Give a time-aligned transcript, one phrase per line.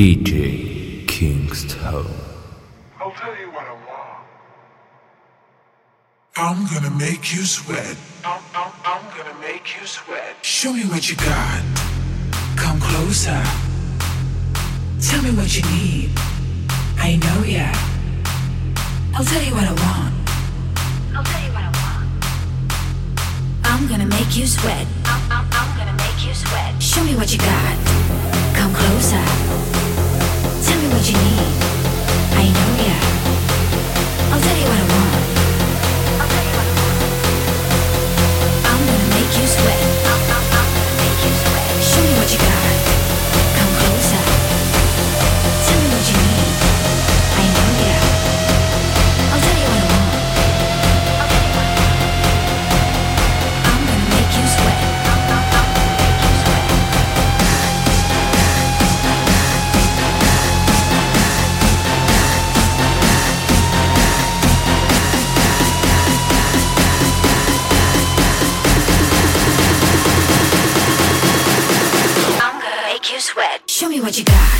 [0.00, 2.08] DJ Kingstone.
[2.98, 4.24] I'll tell you what I want.
[6.38, 7.98] I'm gonna make you sweat.
[8.24, 10.36] I'm, I'm, I'm gonna make you sweat.
[10.40, 11.60] Show me what you got.
[12.56, 13.42] Come closer.
[15.06, 16.08] Tell me what you need.
[16.96, 17.68] I know ya.
[19.14, 20.14] I'll tell you what I want.
[21.14, 22.08] I'll tell you what I want.
[23.64, 24.86] I'm gonna make you sweat.
[25.04, 26.82] I'm, I'm, I'm gonna make you sweat.
[26.82, 27.76] Show me what you got.
[28.56, 29.89] Come closer
[31.00, 31.38] what you need.
[32.36, 32.96] I know ya.
[34.32, 35.24] I'll tell you what I want.
[38.68, 38.82] I'm
[39.16, 39.84] make you sweat.
[41.88, 42.79] Show me what you got.
[74.10, 74.59] what you got.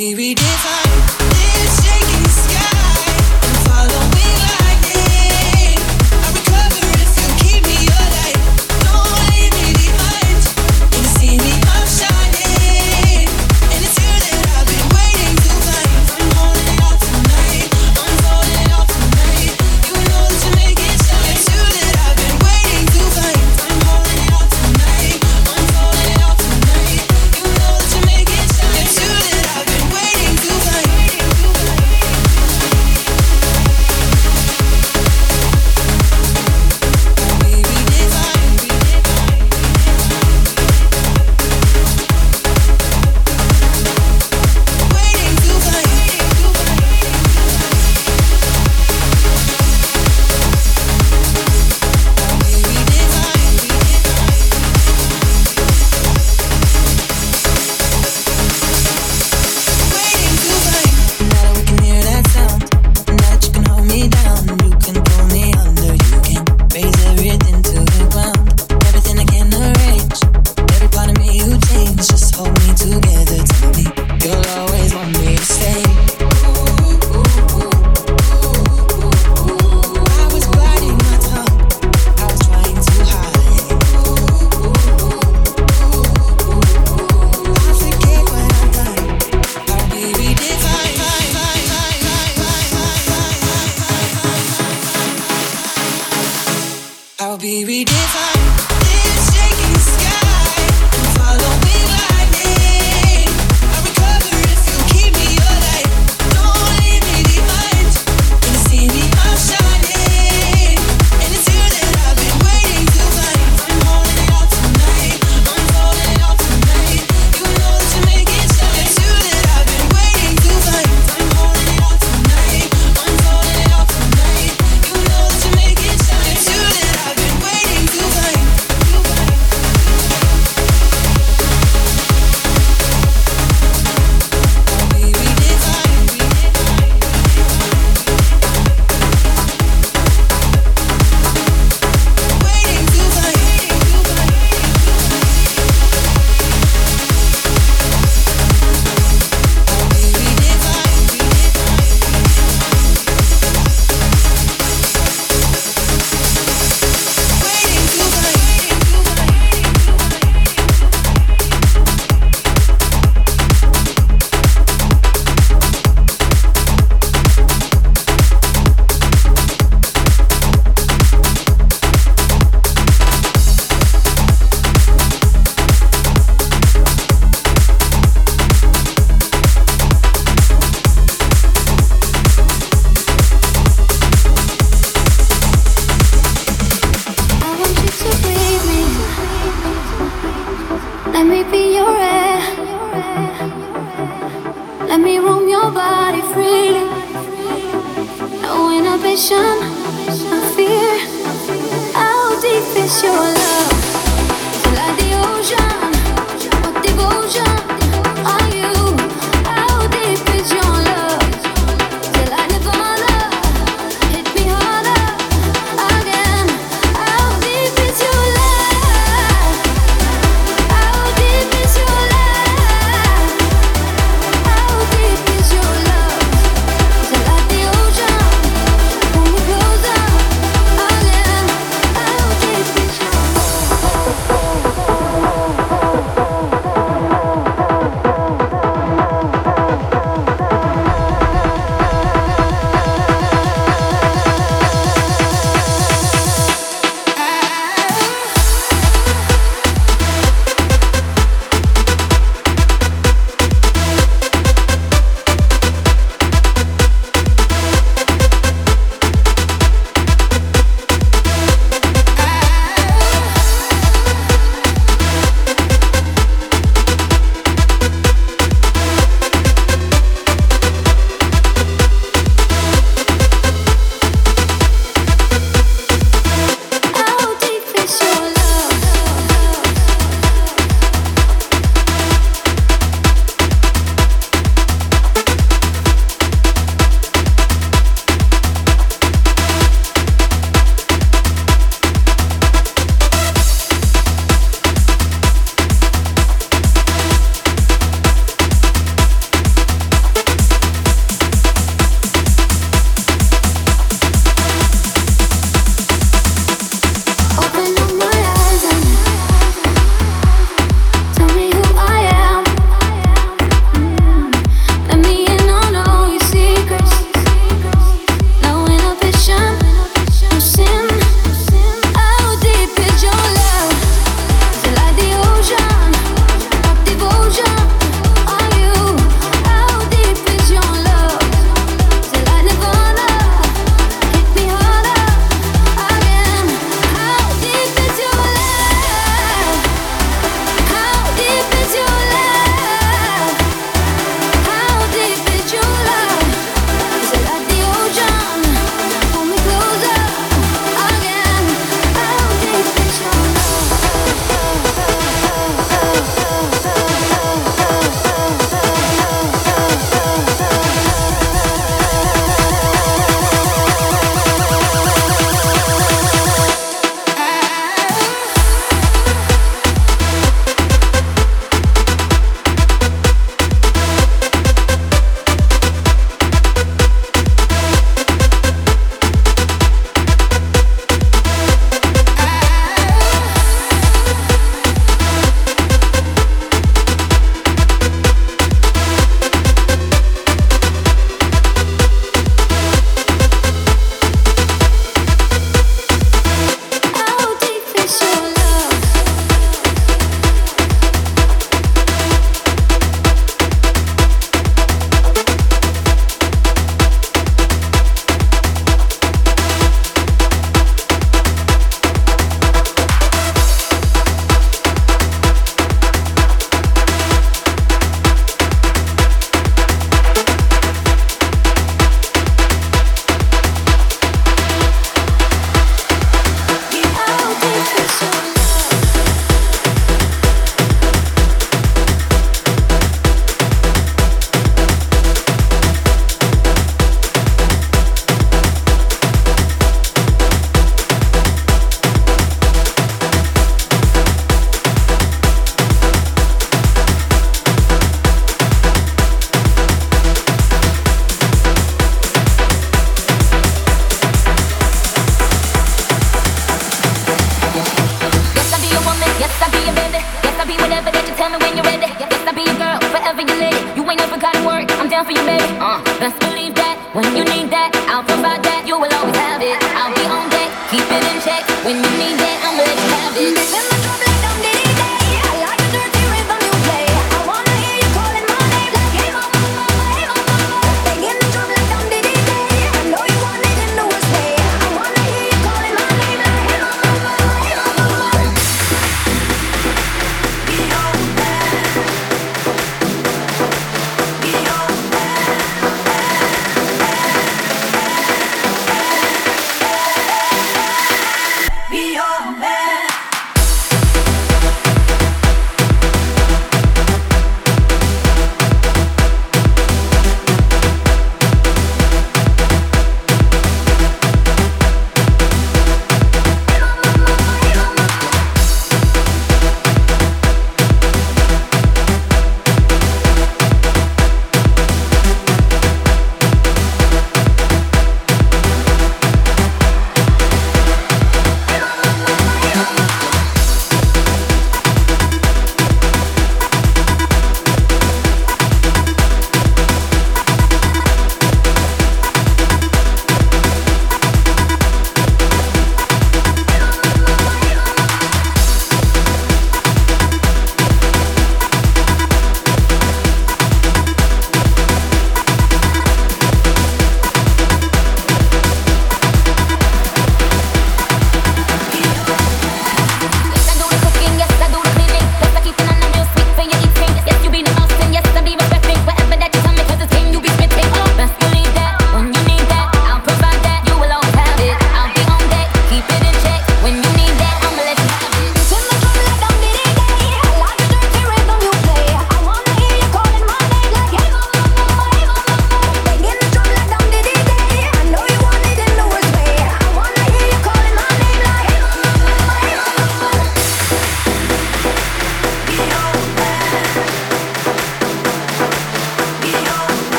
[0.00, 0.67] I'll be